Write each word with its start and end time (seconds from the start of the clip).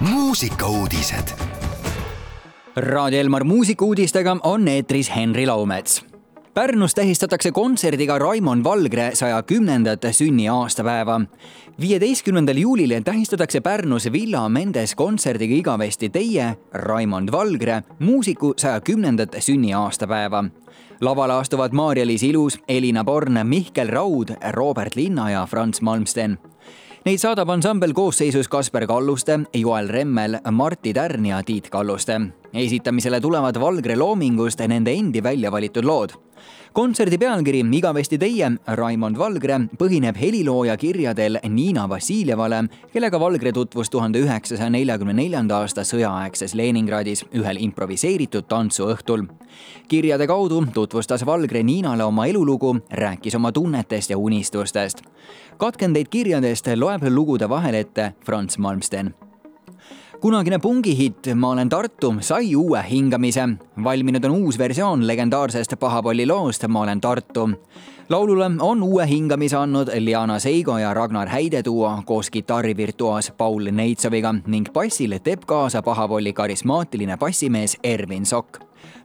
muusikauudised. 0.00 1.28
Raadio 2.76 3.20
Elmar 3.20 3.44
muusikuudistega 3.44 4.36
on 4.42 4.68
eetris 4.68 5.16
Henri 5.16 5.46
Laumets. 5.46 6.04
Pärnus 6.54 6.94
tähistatakse 6.94 7.52
kontserdiga 7.52 8.18
Raimond 8.18 8.64
Valgre 8.64 9.10
saja 9.14 9.42
kümnendat 9.42 10.02
sünniaastapäeva. 10.10 11.20
viieteistkümnendal 11.80 12.56
juulil 12.56 13.02
tähistatakse 13.04 13.60
Pärnus 13.60 14.12
Villa 14.12 14.48
Mendes 14.48 14.94
kontserdiga 14.94 15.54
igavesti 15.54 16.08
teie, 16.08 16.56
Raimond 16.72 17.32
Valgre, 17.32 17.82
muusiku 17.98 18.54
saja 18.56 18.80
kümnendat 18.80 19.36
sünniaastapäeva. 19.38 20.44
lavale 21.00 21.32
astuvad 21.32 21.72
Maarja-Liis 21.72 22.22
Ilus, 22.22 22.58
Elina 22.68 23.04
Born, 23.04 23.46
Mihkel 23.46 23.88
Raud, 23.88 24.28
Robert 24.50 24.96
Linna 24.96 25.30
ja 25.30 25.46
Franz 25.46 25.80
Malmsten 25.80 26.38
Neid 27.06 27.20
saadab 27.22 27.50
ansambel 27.54 27.92
koosseisus 27.94 28.48
Kasper 28.50 28.86
Kalluste, 28.86 29.38
Joel 29.54 29.88
Remmel, 29.88 30.38
Martti 30.50 30.92
Tärn 30.92 31.26
ja 31.26 31.42
Tiit 31.42 31.70
Kalluste. 31.70 32.20
Esitamisele 32.52 33.20
tulevad 33.20 33.60
Valgre 33.60 33.96
loomingust 33.96 34.60
nende 34.68 34.92
endi 34.92 35.22
välja 35.22 35.52
valitud 35.52 35.84
lood 35.84 36.16
kontserdi 36.72 37.18
pealkiri 37.18 37.64
Igavesti 37.72 38.18
teie, 38.18 38.50
Raimond 38.66 39.18
Valgre, 39.18 39.58
põhineb 39.78 40.16
helilooja 40.20 40.76
kirjadel 40.76 41.38
Niina 41.48 41.88
Vassiljevale, 41.88 42.64
kellega 42.92 43.20
Valgre 43.20 43.52
tutvus 43.52 43.90
tuhande 43.90 44.20
üheksasaja 44.22 44.70
neljakümne 44.70 45.16
neljanda 45.18 45.58
aasta 45.58 45.82
sõjaaegses 45.82 46.54
Leningradis 46.54 47.24
ühel 47.34 47.58
improviseeritud 47.66 48.46
tantsuõhtul. 48.48 49.26
kirjade 49.88 50.26
kaudu 50.26 50.64
tutvustas 50.74 51.26
Valgre 51.26 51.62
Niinale 51.62 52.04
oma 52.04 52.26
elulugu, 52.26 52.76
rääkis 52.90 53.34
oma 53.34 53.52
tunnetest 53.52 54.10
ja 54.10 54.18
unistustest. 54.18 55.02
katkendeid 55.56 56.08
kirjadest 56.08 56.66
loeb 56.76 57.02
lugude 57.08 57.48
vahel 57.48 57.74
ette 57.74 58.12
Franz 58.24 58.58
Malmsten 58.58 59.14
kunagine 60.20 60.58
pungihitt 60.58 61.28
Ma 61.34 61.50
olen 61.50 61.68
Tartu 61.68 62.14
sai 62.20 62.54
uue 62.56 62.82
hingamise. 62.90 63.48
valminud 63.84 64.24
on 64.24 64.30
uus 64.30 64.58
versioon 64.58 65.06
legendaarsest 65.06 65.78
Pahapalli 65.78 66.26
loost 66.26 66.66
Ma 66.68 66.80
olen 66.80 67.00
Tartu. 67.00 67.48
Laulule 68.08 68.50
on 68.60 68.82
uue 68.82 69.06
hingamise 69.08 69.56
andnud 69.56 69.88
Liana 69.98 70.38
Seigo 70.38 70.78
ja 70.78 70.94
Ragnar 70.94 71.28
Häide 71.28 71.62
duo 71.64 72.02
koos 72.04 72.30
kitarrivirtuaas 72.30 73.32
Paul 73.38 73.68
Neitsoviga 73.72 74.34
ning 74.46 74.66
bassil 74.72 75.18
teeb 75.24 75.44
kaasa 75.46 75.82
Pahapalli 75.82 76.32
karismaatiline 76.32 77.16
bassimees 77.16 77.76
Ervin 77.82 78.26
Sokk 78.26 78.58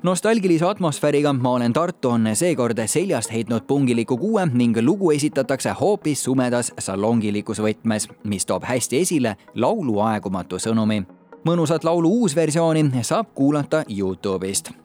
nostalgilise 0.03 0.65
atmosfääriga 0.65 1.33
Ma 1.33 1.49
olen 1.49 1.73
Tartu 1.73 2.09
on 2.09 2.29
seekord 2.33 2.77
seljast 2.85 3.31
heitnud 3.31 3.61
pungiliku 3.67 4.17
kuue 4.17 4.47
ning 4.53 4.77
lugu 4.81 5.11
esitatakse 5.11 5.69
hoopis 5.69 6.23
sumedas 6.23 6.73
salongilikus 6.79 7.59
võtmes, 7.59 8.07
mis 8.23 8.45
toob 8.45 8.63
hästi 8.63 8.97
esile 8.97 9.35
laulu 9.55 9.99
aegumatu 9.99 10.55
sõnumi. 10.55 11.03
mõnusat 11.45 11.83
laulu 11.83 12.09
uusversiooni 12.09 12.91
saab 13.01 13.27
kuulata 13.35 13.83
Youtube'ist 13.89 14.83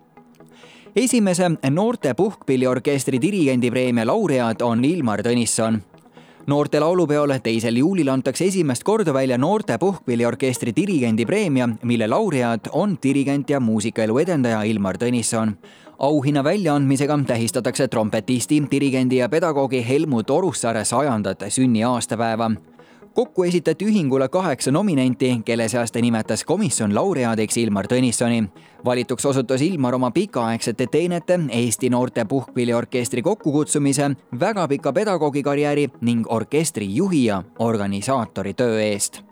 esimese 0.97 1.51
noorte 1.71 2.15
puhkpilliorkestri 2.15 3.21
dirigendipreemia 3.23 4.07
laureaat 4.07 4.63
on 4.63 4.85
Ilmar 4.85 5.23
Tõnisson. 5.23 5.81
Noorte 6.47 6.81
laulupeol 6.81 7.35
teisel 7.43 7.77
juulil 7.77 8.09
antakse 8.09 8.47
esimest 8.49 8.85
korda 8.85 9.13
välja 9.15 9.39
noorte 9.39 9.79
puhkpilliorkestri 9.79 10.73
dirigendi 10.77 11.27
preemia, 11.27 11.69
mille 11.83 12.09
laureaat 12.09 12.71
on 12.73 12.97
dirigent 13.03 13.51
ja 13.51 13.61
muusikaelu 13.61 14.19
edendaja 14.19 14.63
Ilmar 14.63 14.97
Tõnisson. 14.97 15.53
Auhinna 15.99 16.45
väljaandmisega 16.45 17.19
tähistatakse 17.27 17.89
trompetisti, 17.89 18.63
dirigendi 18.71 19.17
ja 19.17 19.29
pedagoogi 19.29 19.85
Helmut 19.89 20.31
Orussaare 20.31 20.85
sajandat 20.85 21.45
sünniaastapäeva 21.49 22.51
kokku 23.19 23.45
esitati 23.45 23.85
ühingule 23.85 24.29
kaheksa 24.29 24.71
nominenti, 24.71 25.41
kelle 25.45 25.69
seast 25.69 25.97
nimetas 25.99 26.45
komisjon 26.45 26.95
laureaadiks 26.95 27.57
Ilmar 27.57 27.87
Tõnissoni. 27.91 28.45
valituks 28.85 29.27
osutus 29.27 29.63
Ilmar 29.63 29.95
oma 29.95 30.11
pikaaegsete 30.11 30.87
teenete, 30.87 31.41
Eesti 31.51 31.91
Noorte 31.91 32.25
Puhkpilliorkestri 32.25 33.23
kokkukutsumise, 33.23 34.11
väga 34.41 34.69
pika 34.69 34.93
pedagoogikarjääri 34.93 35.89
ning 36.01 36.27
orkestri 36.29 36.95
juhi 36.95 37.25
ja 37.25 37.43
organisaatori 37.59 38.55
töö 38.55 38.81
eest 38.83 39.23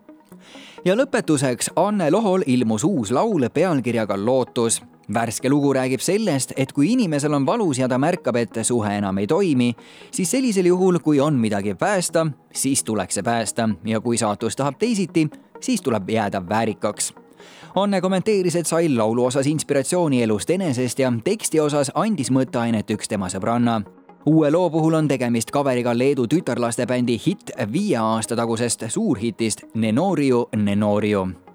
ja 0.85 0.95
lõpetuseks 0.95 1.71
Anne 1.77 2.11
Lohol 2.11 2.43
ilmus 2.47 2.85
uus 2.85 3.11
laul 3.11 3.49
pealkirjaga 3.55 4.17
Lootus 4.25 4.83
värske 5.15 5.51
lugu 5.51 5.73
räägib 5.73 6.01
sellest, 6.01 6.53
et 6.57 6.73
kui 6.73 6.93
inimesel 6.93 7.35
on 7.35 7.47
valus 7.47 7.79
ja 7.79 7.89
ta 7.89 7.99
märkab, 7.99 8.37
et 8.37 8.59
suhe 8.63 8.97
enam 8.99 9.19
ei 9.19 9.27
toimi, 9.27 9.75
siis 10.11 10.31
sellisel 10.31 10.67
juhul, 10.67 10.99
kui 10.99 11.21
on 11.21 11.35
midagi 11.35 11.75
päästa, 11.75 12.27
siis 12.53 12.85
tuleks 12.85 13.15
see 13.15 13.23
päästa. 13.23 13.69
Ja 13.85 14.01
kui 14.01 14.19
saatus 14.19 14.57
tahab 14.57 14.79
teisiti, 14.79 15.29
siis 15.61 15.83
tuleb 15.83 16.11
jääda 16.11 16.43
väärikaks. 16.49 17.15
Anne 17.77 18.01
kommenteeris, 18.01 18.57
et 18.57 18.67
sai 18.67 18.89
laulu 18.89 19.25
osas 19.25 19.47
inspiratsiooni 19.47 20.23
elust 20.23 20.51
enesest 20.51 20.99
ja 20.99 21.13
teksti 21.25 21.61
osas 21.61 21.93
andis 21.95 22.31
mõtteainet 22.33 22.91
üks 22.97 23.09
tema 23.09 23.29
sõbranna. 23.29 23.83
Uue 24.27 24.51
loo 24.51 24.71
puhul 24.71 24.97
on 24.99 25.09
tegemist 25.09 25.53
kaveriga 25.55 25.93
Leedu 25.95 26.27
tütarlastebändi 26.27 27.21
hitt 27.27 27.53
viie 27.73 28.01
aasta 28.03 28.37
tagusest 28.37 28.89
suurhitist 28.89 29.69
Nenoriu 29.75 30.49
Nenoriu 30.57 31.46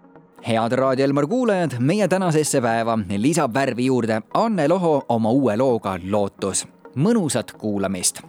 head 0.47 0.71
Raadio 0.71 1.05
Elmar 1.05 1.27
kuulajad, 1.27 1.71
meie 1.79 2.07
tänasesse 2.07 2.61
päeva 2.61 2.99
lisab 3.17 3.53
värvi 3.53 3.85
juurde 3.85 4.21
Anne 4.33 4.67
Loho 4.67 5.05
oma 5.09 5.29
uue 5.29 5.57
looga 5.57 5.99
Lootus. 6.09 6.67
mõnusat 6.95 7.51
kuulamist. 7.57 8.21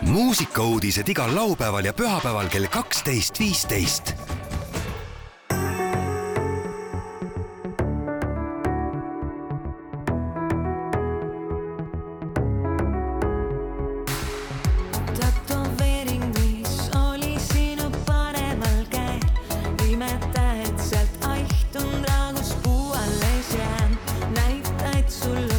muusikauudised 0.00 1.08
igal 1.08 1.34
laupäeval 1.34 1.84
ja 1.84 1.92
pühapäeval 1.92 2.48
kell 2.48 2.66
kaksteist, 2.70 3.38
viisteist 3.38 4.14
it's 25.06 25.14
so. 25.14 25.55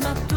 my 0.00 0.29